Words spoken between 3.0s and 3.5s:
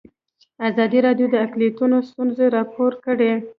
کړي.